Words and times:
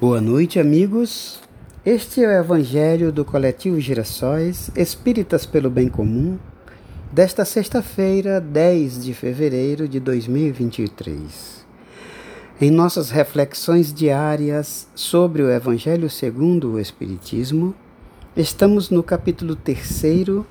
Boa 0.00 0.20
noite, 0.20 0.60
amigos. 0.60 1.40
Este 1.84 2.22
é 2.22 2.28
o 2.28 2.30
Evangelho 2.30 3.10
do 3.10 3.24
Coletivo 3.24 3.80
Girassóis 3.80 4.70
Espíritas 4.76 5.44
pelo 5.44 5.68
Bem 5.68 5.88
Comum, 5.88 6.38
desta 7.10 7.44
sexta-feira, 7.44 8.40
10 8.40 9.02
de 9.02 9.12
fevereiro 9.12 9.88
de 9.88 9.98
2023. 9.98 11.66
Em 12.60 12.70
nossas 12.70 13.10
reflexões 13.10 13.92
diárias 13.92 14.86
sobre 14.94 15.42
o 15.42 15.50
Evangelho 15.50 16.08
segundo 16.08 16.74
o 16.74 16.78
Espiritismo, 16.78 17.74
estamos 18.36 18.90
no 18.90 19.02
capítulo 19.02 19.56
3. 19.56 20.44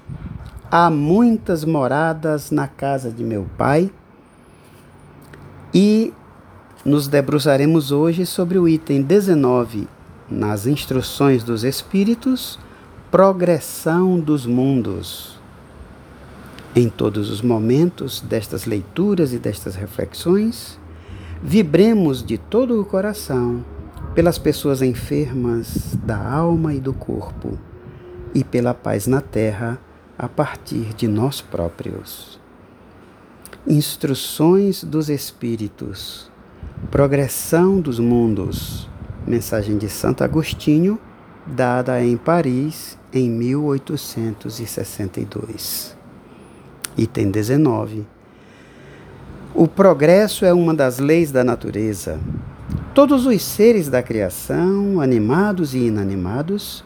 Há 0.69 0.89
muitas 0.89 1.63
moradas 1.63 2.51
na 2.51 2.67
casa 2.67 3.09
de 3.09 3.23
meu 3.23 3.47
Pai. 3.57 3.89
E 5.73 6.13
nos 6.87 7.09
debruçaremos 7.09 7.91
hoje 7.91 8.25
sobre 8.25 8.57
o 8.57 8.65
item 8.65 9.01
19, 9.01 9.89
nas 10.31 10.65
instruções 10.65 11.43
dos 11.43 11.65
Espíritos, 11.65 12.57
progressão 13.11 14.17
dos 14.17 14.45
mundos. 14.45 15.37
Em 16.73 16.87
todos 16.87 17.29
os 17.29 17.41
momentos 17.41 18.21
destas 18.21 18.63
leituras 18.63 19.33
e 19.33 19.37
destas 19.37 19.75
reflexões, 19.75 20.79
vibremos 21.43 22.23
de 22.23 22.37
todo 22.37 22.79
o 22.79 22.85
coração 22.85 23.65
pelas 24.15 24.37
pessoas 24.37 24.81
enfermas 24.81 25.93
da 26.05 26.17
alma 26.17 26.73
e 26.73 26.79
do 26.79 26.93
corpo 26.93 27.59
e 28.33 28.45
pela 28.45 28.73
paz 28.73 29.07
na 29.07 29.19
terra 29.19 29.77
a 30.17 30.29
partir 30.29 30.93
de 30.93 31.05
nós 31.05 31.41
próprios. 31.41 32.39
Instruções 33.67 34.85
dos 34.85 35.09
Espíritos 35.09 36.31
Progressão 36.85 37.81
dos 37.81 37.99
Mundos. 37.99 38.87
Mensagem 39.25 39.77
de 39.77 39.89
Santo 39.89 40.23
Agostinho, 40.23 40.97
dada 41.45 42.01
em 42.01 42.15
Paris 42.15 42.97
em 43.11 43.29
1862. 43.29 45.97
Item 46.97 47.29
19. 47.29 48.07
O 49.53 49.67
progresso 49.67 50.45
é 50.45 50.53
uma 50.53 50.73
das 50.73 50.99
leis 50.99 51.29
da 51.29 51.43
natureza. 51.43 52.21
Todos 52.93 53.25
os 53.25 53.41
seres 53.41 53.89
da 53.89 54.01
criação, 54.01 55.01
animados 55.01 55.73
e 55.73 55.79
inanimados, 55.79 56.85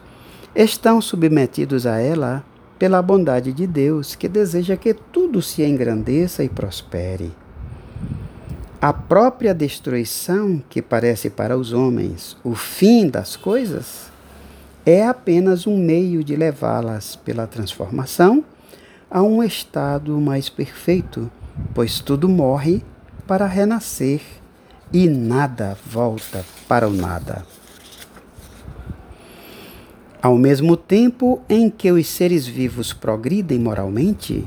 estão 0.52 1.00
submetidos 1.00 1.86
a 1.86 2.00
ela 2.00 2.42
pela 2.76 3.00
bondade 3.00 3.52
de 3.52 3.68
Deus, 3.68 4.16
que 4.16 4.26
deseja 4.26 4.76
que 4.76 4.92
tudo 4.94 5.40
se 5.40 5.62
engrandeça 5.62 6.42
e 6.42 6.48
prospere. 6.48 7.30
A 8.82 8.92
própria 8.92 9.54
destruição, 9.54 10.60
que 10.68 10.82
parece 10.82 11.30
para 11.30 11.56
os 11.56 11.72
homens 11.72 12.36
o 12.42 12.52
fim 12.52 13.08
das 13.08 13.36
coisas, 13.36 14.10
é 14.84 15.06
apenas 15.06 15.68
um 15.68 15.78
meio 15.78 16.24
de 16.24 16.34
levá-las 16.34 17.14
pela 17.14 17.46
transformação 17.46 18.44
a 19.08 19.22
um 19.22 19.40
estado 19.40 20.20
mais 20.20 20.48
perfeito, 20.48 21.30
pois 21.72 22.00
tudo 22.00 22.28
morre 22.28 22.82
para 23.24 23.46
renascer 23.46 24.20
e 24.92 25.06
nada 25.08 25.78
volta 25.86 26.44
para 26.66 26.88
o 26.88 26.92
nada. 26.92 27.46
Ao 30.20 30.36
mesmo 30.36 30.76
tempo 30.76 31.40
em 31.48 31.70
que 31.70 31.92
os 31.92 32.08
seres 32.08 32.48
vivos 32.48 32.92
progridem 32.92 33.60
moralmente, 33.60 34.44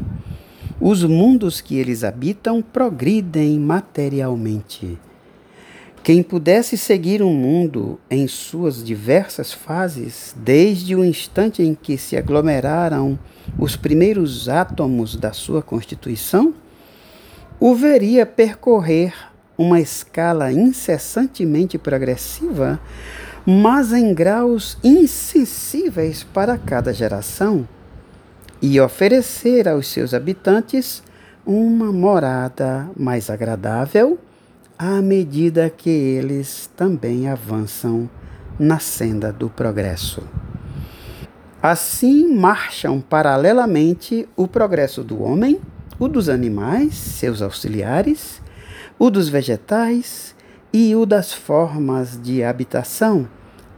os 0.80 1.04
mundos 1.04 1.62
que 1.62 1.78
eles 1.78 2.04
habitam 2.04 2.62
progridem 2.62 3.58
materialmente. 3.59 4.98
Quem 6.04 6.22
pudesse 6.22 6.78
seguir 6.78 7.23
um 7.23 7.34
mundo 7.34 8.00
em 8.12 8.28
suas 8.28 8.84
diversas 8.84 9.52
fases, 9.52 10.36
desde 10.38 10.96
o 10.96 11.03
instante 11.03 11.64
em 11.64 11.73
que 11.73 11.98
se 11.98 12.16
aglomeraram 12.16 13.18
os 13.58 13.76
primeiros 13.76 14.47
átomos 14.47 15.16
da 15.16 15.34
sua 15.34 15.64
constituição, 15.64 16.53
o 17.59 17.74
veria 17.74 18.25
percorrer 18.25 19.14
uma 19.58 19.80
escala 19.80 20.52
incessantemente 20.52 21.78
progressiva, 21.78 22.80
mas 23.46 23.94
em 23.94 24.14
graus 24.14 24.78
insensíveis 24.84 26.24
para 26.24 26.58
cada 26.58 26.94
geração 26.94 27.68
e 28.61 28.79
oferecer 28.79 29.67
aos 29.67 29.88
seus 29.88 30.13
habitantes 30.13 31.03
uma 31.45 31.91
morada 31.91 32.89
mais 32.97 33.29
agradável 33.29 34.17
à 34.77 35.01
medida 35.01 35.69
que 35.69 35.89
eles 35.89 36.69
também 36.75 37.27
avançam 37.29 38.09
na 38.57 38.79
senda 38.79 39.31
do 39.31 39.49
progresso. 39.49 40.23
Assim 41.61 42.35
marcham 42.35 43.01
paralelamente 43.01 44.27
o 44.35 44.47
progresso 44.47 45.03
do 45.03 45.22
homem, 45.22 45.59
o 45.99 46.07
dos 46.07 46.29
animais, 46.29 46.95
seus 46.95 47.41
auxiliares, 47.41 48.41
o 48.99 49.09
dos 49.09 49.29
vegetais 49.29 50.35
e 50.72 50.95
o 50.95 51.05
das 51.05 51.33
formas 51.33 52.19
de 52.22 52.43
habitação, 52.43 53.27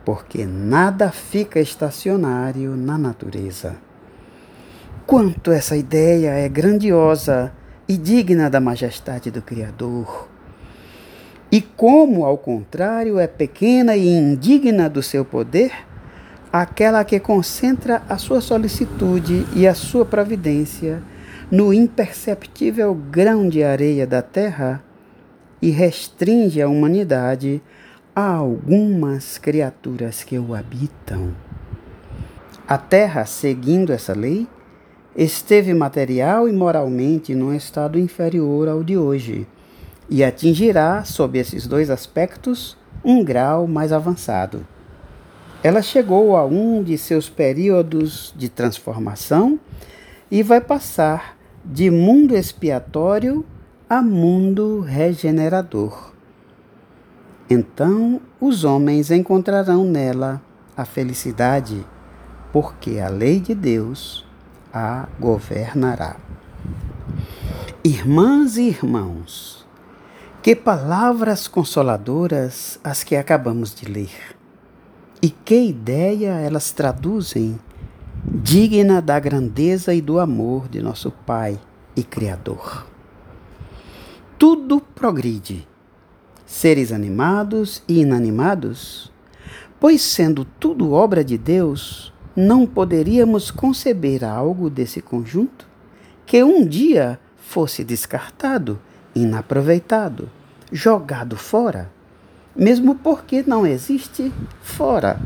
porque 0.03 0.45
nada 0.45 1.11
fica 1.11 1.59
estacionário 1.59 2.75
na 2.75 2.97
natureza 2.97 3.86
quanto 5.07 5.51
essa 5.51 5.77
ideia 5.77 6.31
é 6.31 6.49
grandiosa 6.49 7.53
e 7.87 7.95
digna 7.95 8.49
da 8.49 8.59
majestade 8.59 9.31
do 9.31 9.41
Criador. 9.41 10.27
E 11.49 11.61
como, 11.61 12.25
ao 12.25 12.37
contrário, 12.37 13.17
é 13.17 13.25
pequena 13.25 13.95
e 13.95 14.05
indigna 14.05 14.89
do 14.89 15.01
seu 15.01 15.23
poder, 15.23 15.71
aquela 16.51 17.05
que 17.05 17.21
concentra 17.21 18.03
a 18.09 18.17
sua 18.17 18.41
solicitude 18.41 19.47
e 19.55 19.65
a 19.65 19.73
sua 19.73 20.05
providência 20.05 21.01
no 21.49 21.73
imperceptível 21.73 22.93
grão 22.93 23.47
de 23.47 23.63
areia 23.63 24.05
da 24.05 24.21
terra 24.21 24.83
e 25.61 25.69
restringe 25.69 26.61
a 26.61 26.67
humanidade 26.67 27.61
a 28.13 28.25
algumas 28.29 29.37
criaturas 29.37 30.21
que 30.21 30.37
o 30.37 30.53
habitam. 30.53 31.33
A 32.67 32.77
terra, 32.77 33.25
seguindo 33.25 33.93
essa 33.93 34.11
lei, 34.11 34.45
esteve 35.17 35.73
material 35.73 36.47
e 36.47 36.53
moralmente 36.53 37.33
num 37.33 37.51
estado 37.51 37.97
inferior 37.97 38.67
ao 38.67 38.83
de 38.83 38.95
hoje 38.95 39.47
e 40.07 40.23
atingirá, 40.23 41.03
sob 41.03 41.37
esses 41.39 41.65
dois 41.65 41.89
aspectos, 41.89 42.77
um 43.03 43.23
grau 43.23 43.67
mais 43.67 43.91
avançado. 43.91 44.65
Ela 45.63 45.81
chegou 45.81 46.37
a 46.37 46.45
um 46.45 46.83
de 46.83 46.97
seus 46.97 47.27
períodos 47.27 48.33
de 48.37 48.47
transformação 48.47 49.59
e 50.29 50.43
vai 50.43 50.61
passar 50.61 51.35
de 51.65 51.89
mundo 51.89 52.35
expiatório 52.35 53.43
a 53.89 54.01
mundo 54.01 54.81
regenerador. 54.81 56.13
Então 57.49 58.21
os 58.39 58.63
homens 58.63 59.09
encontrarão 59.09 59.83
nela 59.83 60.41
a 60.75 60.85
felicidade, 60.85 61.83
porque 62.53 62.99
a 62.99 63.09
lei 63.09 63.39
de 63.39 63.55
Deus 63.55 64.26
a 64.77 65.07
governará. 65.19 66.17
Irmãs 67.83 68.57
e 68.57 68.63
irmãos, 68.63 69.65
que 70.43 70.55
palavras 70.55 71.47
consoladoras 71.47 72.79
as 72.83 73.03
que 73.03 73.15
acabamos 73.15 73.73
de 73.73 73.85
ler. 73.85 74.37
E 75.19 75.31
que 75.31 75.59
ideia 75.59 76.33
elas 76.35 76.71
traduzem, 76.71 77.59
digna 78.23 79.01
da 79.01 79.19
grandeza 79.19 79.95
e 79.95 80.01
do 80.01 80.19
amor 80.19 80.67
de 80.67 80.79
nosso 80.79 81.09
Pai 81.09 81.59
e 81.95 82.03
Criador. 82.03 82.85
Tudo 84.37 84.79
progride, 84.79 85.67
seres 86.45 86.91
animados 86.91 87.81
e 87.87 88.01
inanimados, 88.01 89.11
pois 89.79 90.03
sendo 90.03 90.45
tudo 90.45 90.91
obra 90.91 91.23
de 91.23 91.35
Deus, 91.37 92.13
não 92.37 92.67
poderíamos 92.67 93.49
conceber 93.49 94.23
algo 94.23 94.69
desse 94.69 95.01
conjunto 95.01 95.65
que 96.23 96.43
um 96.43 96.63
dia 96.63 97.19
fosse 97.35 97.83
descartado, 97.83 98.79
inaproveitado, 99.15 100.29
jogado 100.71 101.35
fora, 101.35 101.91
mesmo 102.55 102.93
porque 102.93 103.43
não 103.47 103.65
existe 103.65 104.31
fora. 104.61 105.19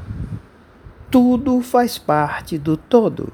Tudo 1.10 1.60
faz 1.60 1.98
parte 1.98 2.58
do 2.58 2.78
todo. 2.78 3.34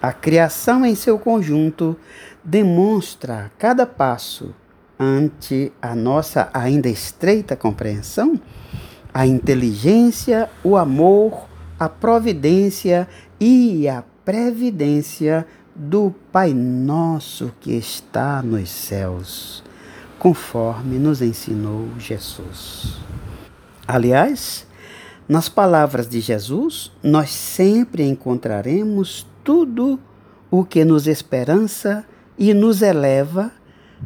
A 0.00 0.10
criação 0.10 0.82
em 0.86 0.94
seu 0.94 1.18
conjunto 1.18 1.94
demonstra 2.42 3.46
a 3.46 3.48
cada 3.58 3.84
passo, 3.84 4.54
ante 4.98 5.70
a 5.82 5.94
nossa 5.94 6.48
ainda 6.54 6.88
estreita 6.88 7.54
compreensão, 7.54 8.40
a 9.12 9.26
inteligência, 9.26 10.48
o 10.62 10.74
amor, 10.74 11.52
a 11.78 11.88
providência 11.88 13.08
e 13.40 13.88
a 13.88 14.04
previdência 14.24 15.46
do 15.74 16.14
Pai 16.30 16.54
Nosso 16.54 17.52
que 17.60 17.72
está 17.72 18.42
nos 18.42 18.70
céus, 18.70 19.62
conforme 20.18 20.98
nos 20.98 21.20
ensinou 21.20 21.88
Jesus. 21.98 22.98
Aliás, 23.86 24.66
Nas 25.26 25.48
palavras 25.48 26.06
de 26.06 26.20
Jesus, 26.20 26.92
nós 27.02 27.30
sempre 27.30 28.06
encontraremos 28.06 29.26
tudo 29.42 29.98
o 30.50 30.66
que 30.66 30.84
nos 30.84 31.06
esperança 31.06 32.04
e 32.38 32.52
nos 32.52 32.82
eleva, 32.82 33.50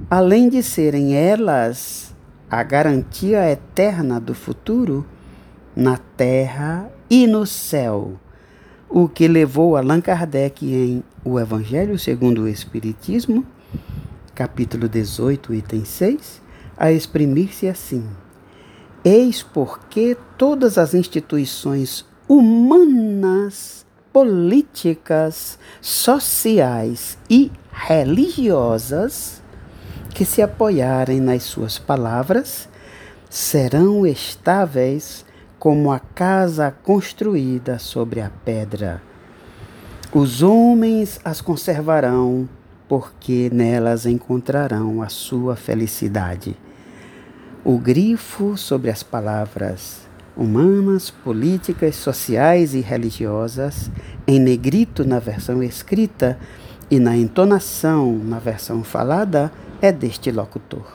além 0.08 0.48
de 0.48 0.62
serem 0.62 1.16
elas 1.16 2.14
a 2.48 2.62
garantia 2.62 3.50
eterna 3.50 4.20
do 4.20 4.32
futuro 4.32 5.04
na 5.78 5.96
terra 5.96 6.90
e 7.08 7.24
no 7.28 7.46
céu, 7.46 8.18
o 8.88 9.08
que 9.08 9.28
levou 9.28 9.76
Allan 9.76 10.00
Kardec 10.00 10.66
em 10.66 11.04
O 11.24 11.38
Evangelho 11.38 11.96
segundo 11.96 12.42
o 12.42 12.48
Espiritismo, 12.48 13.46
capítulo 14.34 14.88
18, 14.88 15.54
item 15.54 15.84
6, 15.84 16.42
a 16.76 16.90
exprimir-se 16.90 17.68
assim. 17.68 18.04
Eis 19.04 19.44
porque 19.44 20.16
todas 20.36 20.78
as 20.78 20.94
instituições 20.94 22.04
humanas, 22.28 23.86
políticas, 24.12 25.60
sociais 25.80 27.16
e 27.30 27.52
religiosas 27.70 29.40
que 30.12 30.24
se 30.24 30.42
apoiarem 30.42 31.20
nas 31.20 31.44
suas 31.44 31.78
palavras 31.78 32.68
serão 33.30 34.04
estáveis 34.04 35.27
como 35.58 35.90
a 35.90 35.98
casa 35.98 36.74
construída 36.84 37.78
sobre 37.78 38.20
a 38.20 38.30
pedra. 38.44 39.02
Os 40.12 40.42
homens 40.42 41.20
as 41.24 41.40
conservarão, 41.40 42.48
porque 42.88 43.50
nelas 43.52 44.06
encontrarão 44.06 45.02
a 45.02 45.08
sua 45.08 45.56
felicidade. 45.56 46.56
O 47.64 47.76
grifo 47.76 48.56
sobre 48.56 48.90
as 48.90 49.02
palavras 49.02 50.08
humanas, 50.36 51.10
políticas, 51.10 51.96
sociais 51.96 52.72
e 52.72 52.80
religiosas, 52.80 53.90
em 54.26 54.38
negrito 54.38 55.04
na 55.04 55.18
versão 55.18 55.62
escrita 55.62 56.38
e 56.88 57.00
na 57.00 57.16
entonação 57.16 58.16
na 58.16 58.38
versão 58.38 58.84
falada, 58.84 59.52
é 59.82 59.90
deste 59.90 60.30
locutor. 60.30 60.86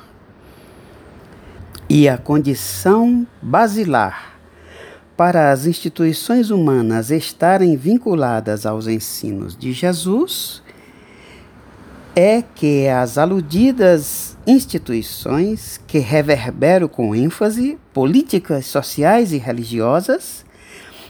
E 1.89 2.07
a 2.07 2.17
condição 2.17 3.27
basilar 3.41 4.32
para 5.15 5.51
as 5.51 5.65
instituições 5.65 6.49
humanas 6.49 7.11
estarem 7.11 7.75
vinculadas 7.75 8.65
aos 8.65 8.87
ensinos 8.87 9.55
de 9.55 9.71
Jesus 9.71 10.61
é 12.15 12.43
que 12.43 12.87
as 12.87 13.17
aludidas 13.17 14.37
instituições 14.45 15.79
que 15.87 15.97
reverberam 15.97 16.87
com 16.87 17.15
ênfase 17.15 17.77
políticas 17.91 18.67
sociais 18.67 19.31
e 19.31 19.37
religiosas 19.37 20.45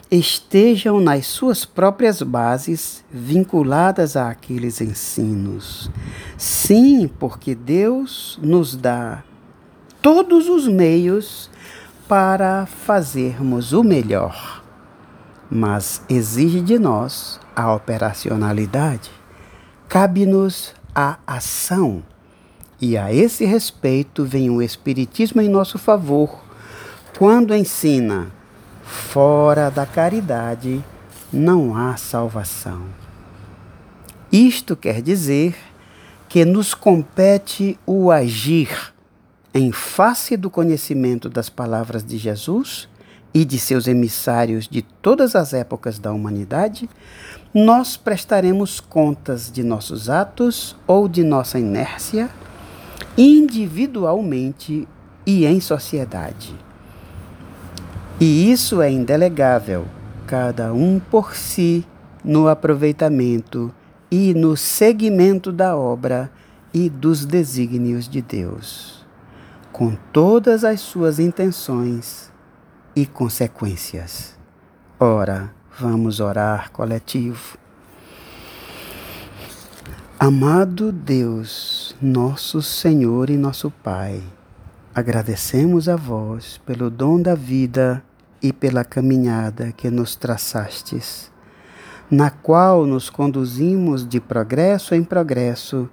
estejam 0.10 1.02
nas 1.02 1.26
suas 1.26 1.66
próprias 1.66 2.22
bases 2.22 3.04
vinculadas 3.12 4.16
àqueles 4.16 4.80
ensinos. 4.80 5.90
Sim, 6.38 7.10
porque 7.20 7.56
Deus 7.56 8.40
nos 8.42 8.76
dá 8.76 9.24
todos 10.02 10.48
os 10.48 10.68
meios 10.68 11.50
para 12.08 12.66
fazermos 12.66 13.74
o 13.74 13.84
melhor, 13.84 14.64
mas 15.50 16.02
exige 16.10 16.62
de 16.62 16.78
nós 16.78 17.40
a 17.56 17.74
operacionalidade. 17.74 19.12
Cabe-nos 19.88 20.74
a 20.94 21.18
ação. 21.26 22.04
E 22.82 22.98
a 22.98 23.14
esse 23.14 23.46
respeito 23.46 24.26
vem 24.26 24.50
o 24.50 24.62
Espiritismo 24.62 25.42
em 25.42 25.48
nosso 25.48 25.78
favor, 25.78 26.44
quando 27.18 27.56
ensina: 27.56 28.28
fora 28.84 29.72
da 29.72 29.86
caridade 29.86 30.84
não 31.32 31.76
há 31.76 31.96
salvação. 31.96 32.84
Isto 34.32 34.76
quer 34.76 35.02
dizer 35.02 35.56
que 36.28 36.44
nos 36.44 36.74
compete 36.74 37.80
o 37.86 38.12
agir 38.12 38.93
em 39.54 39.72
face 39.72 40.36
do 40.36 40.50
conhecimento 40.50 41.30
das 41.30 41.48
palavras 41.48 42.04
de 42.04 42.18
Jesus 42.18 42.90
e 43.32 43.46
de 43.46 43.60
seus 43.60 43.88
emissários 43.88 44.68
de 44.68 44.82
todas 44.82 45.36
as 45.36 45.54
épocas 45.54 46.00
da 46.00 46.12
humanidade, 46.12 46.90
nós 47.54 47.96
prestaremos 47.96 48.80
contas 48.80 49.52
de 49.52 49.62
nossos 49.62 50.10
atos 50.10 50.76
ou 50.88 51.08
de 51.08 51.24
nossa 51.24 51.60
inércia, 51.60 52.30
individualmente 53.16 54.88
e 55.26 55.46
em 55.46 55.62
sociedade. 55.62 56.54
E 58.20 58.52
isso 58.52 58.82
é 58.82 58.92
indelegável, 58.92 59.86
cada 60.26 60.74
um 60.74 61.00
por 61.00 61.36
si, 61.36 61.86
no 62.24 62.48
aproveitamento 62.48 63.74
e 64.10 64.34
no 64.34 64.58
seguimento 64.58 65.52
da 65.52 65.76
obra 65.76 66.32
e 66.74 66.90
dos 66.90 67.26
desígnios 67.26 68.08
de 68.08 68.22
Deus 68.22 69.03
com 69.74 69.96
todas 70.14 70.64
as 70.64 70.80
suas 70.82 71.18
intenções 71.18 72.32
e 72.96 73.08
consequências. 73.08 74.38
Ora, 75.00 75.52
vamos 75.80 76.20
orar 76.20 76.72
coletivo. 76.72 77.58
Amado 80.20 80.92
Deus, 80.92 81.96
nosso 82.00 82.62
Senhor 82.62 83.32
e 83.32 83.36
nosso 83.36 83.72
Pai, 83.72 84.22
agradecemos 84.94 85.90
a 85.90 85.96
vós 85.96 86.62
pelo 86.68 86.92
dom 86.92 87.20
da 87.20 87.34
vida 87.34 88.04
e 88.44 88.54
pela 88.54 88.86
caminhada 88.86 89.72
que 89.72 89.90
nos 89.90 90.16
traçastes, 90.16 91.32
na 92.12 92.30
qual 92.30 92.86
nos 92.86 93.10
conduzimos 93.10 94.08
de 94.08 94.20
progresso 94.20 94.94
em 94.94 95.04
progresso 95.04 95.90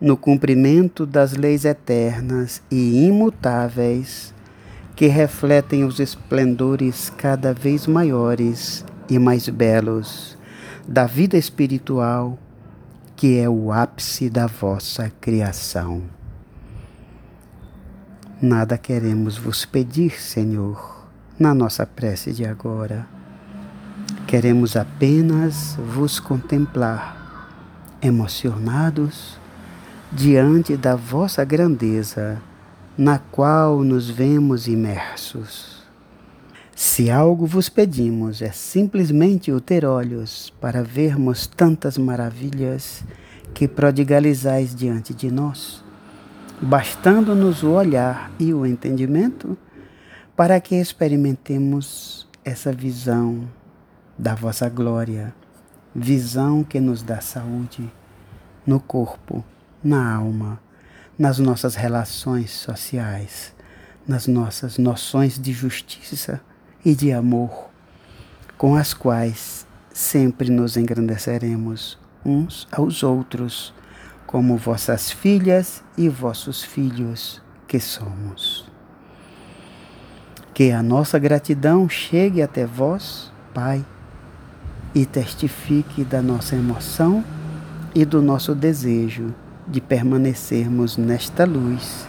no 0.00 0.16
cumprimento 0.16 1.06
das 1.06 1.32
leis 1.32 1.64
eternas 1.64 2.62
e 2.70 3.06
imutáveis 3.06 4.34
que 4.96 5.06
refletem 5.06 5.84
os 5.84 5.98
esplendores 5.98 7.10
cada 7.10 7.52
vez 7.52 7.86
maiores 7.86 8.84
e 9.08 9.18
mais 9.18 9.48
belos 9.48 10.38
da 10.86 11.06
vida 11.06 11.36
espiritual, 11.36 12.38
que 13.16 13.38
é 13.38 13.48
o 13.48 13.72
ápice 13.72 14.28
da 14.28 14.46
vossa 14.46 15.10
criação. 15.20 16.02
Nada 18.40 18.76
queremos 18.76 19.38
vos 19.38 19.64
pedir, 19.64 20.20
Senhor, 20.20 21.06
na 21.38 21.54
nossa 21.54 21.86
prece 21.86 22.32
de 22.32 22.44
agora. 22.44 23.06
Queremos 24.26 24.76
apenas 24.76 25.76
vos 25.76 26.20
contemplar, 26.20 27.48
emocionados 28.02 29.38
diante 30.14 30.76
da 30.76 30.94
vossa 30.94 31.44
grandeza, 31.44 32.40
na 32.96 33.18
qual 33.18 33.82
nos 33.82 34.08
vemos 34.08 34.68
imersos. 34.68 35.82
Se 36.76 37.10
algo 37.10 37.46
vos 37.46 37.68
pedimos 37.68 38.40
é 38.40 38.52
simplesmente 38.52 39.50
o 39.50 39.60
ter 39.60 39.84
olhos 39.84 40.52
para 40.60 40.84
vermos 40.84 41.48
tantas 41.48 41.98
maravilhas 41.98 43.02
que 43.52 43.66
prodigalizais 43.66 44.72
diante 44.72 45.12
de 45.12 45.32
nós, 45.32 45.82
bastando-nos 46.62 47.64
o 47.64 47.72
olhar 47.72 48.30
e 48.38 48.54
o 48.54 48.64
entendimento 48.64 49.58
para 50.36 50.60
que 50.60 50.76
experimentemos 50.76 52.28
essa 52.44 52.70
visão 52.72 53.48
da 54.16 54.36
vossa 54.36 54.68
glória, 54.68 55.34
visão 55.92 56.62
que 56.62 56.78
nos 56.78 57.02
dá 57.02 57.20
saúde 57.20 57.90
no 58.64 58.78
corpo 58.78 59.44
na 59.84 60.14
alma, 60.14 60.58
nas 61.18 61.38
nossas 61.38 61.74
relações 61.74 62.50
sociais, 62.50 63.54
nas 64.08 64.26
nossas 64.26 64.78
noções 64.78 65.38
de 65.38 65.52
justiça 65.52 66.40
e 66.82 66.94
de 66.94 67.12
amor, 67.12 67.68
com 68.56 68.74
as 68.76 68.94
quais 68.94 69.66
sempre 69.92 70.50
nos 70.50 70.76
engrandeceremos 70.76 71.98
uns 72.24 72.66
aos 72.72 73.02
outros, 73.02 73.74
como 74.26 74.56
vossas 74.56 75.10
filhas 75.10 75.84
e 75.98 76.08
vossos 76.08 76.64
filhos 76.64 77.42
que 77.68 77.78
somos. 77.78 78.66
Que 80.54 80.70
a 80.70 80.82
nossa 80.82 81.18
gratidão 81.18 81.88
chegue 81.88 82.40
até 82.40 82.64
vós, 82.64 83.30
Pai, 83.52 83.84
e 84.94 85.04
testifique 85.04 86.04
da 86.04 86.22
nossa 86.22 86.56
emoção 86.56 87.24
e 87.94 88.04
do 88.04 88.22
nosso 88.22 88.54
desejo 88.54 89.34
de 89.66 89.80
permanecermos 89.80 90.96
nesta 90.96 91.44
luz 91.44 92.06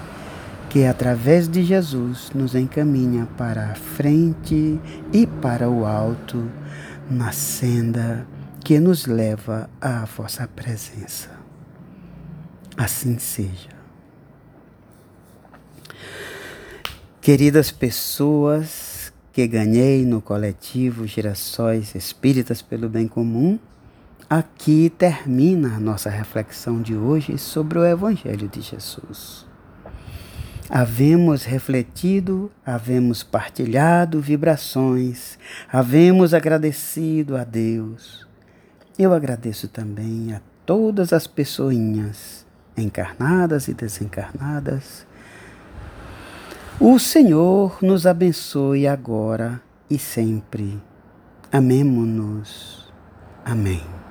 que, 0.69 0.85
através 0.85 1.47
de 1.47 1.63
Jesus, 1.63 2.31
nos 2.35 2.53
encaminha 2.53 3.27
para 3.38 3.71
a 3.71 3.75
frente 3.75 4.79
e 5.13 5.25
para 5.25 5.69
o 5.69 5.85
alto, 5.85 6.51
na 7.09 7.31
senda 7.31 8.27
que 8.63 8.79
nos 8.79 9.05
leva 9.05 9.69
à 9.79 10.05
vossa 10.05 10.47
presença. 10.47 11.29
Assim 12.75 13.17
seja. 13.17 13.75
Queridas 17.21 17.71
pessoas 17.71 19.13
que 19.31 19.47
ganhei 19.47 20.05
no 20.05 20.21
coletivo 20.21 21.07
Girassóis 21.07 21.95
Espíritas 21.95 22.62
pelo 22.62 22.89
Bem 22.89 23.07
Comum, 23.07 23.59
aqui 24.29 24.91
termina 24.98 25.75
a 25.75 25.79
nossa 25.79 26.10
reflexão 26.10 26.82
de 26.82 26.96
hoje 26.96 27.38
sobre 27.38 27.79
o 27.79 27.86
Evangelho 27.86 28.48
de 28.48 28.62
Jesus. 28.62 29.46
Havemos 30.70 31.44
refletido, 31.44 32.51
havemos 32.65 33.24
partilhado 33.24 34.20
vibrações, 34.20 35.38
havemos 35.72 36.34
agradecido 36.34 37.38
a 37.38 37.44
Deus. 37.44 38.27
Eu 38.98 39.13
agradeço 39.13 39.67
também 39.67 40.34
a 40.34 40.41
todas 40.65 41.13
as 41.13 41.27
pessoinhas, 41.27 42.46
encarnadas 42.75 43.67
e 43.67 43.74
desencarnadas, 43.74 45.05
o 46.79 47.00
Senhor 47.00 47.77
nos 47.82 48.05
abençoe 48.05 48.86
agora 48.86 49.62
e 49.89 49.98
sempre. 49.98 50.77
Amemo-nos. 51.50 52.91
Amém. 53.46 54.04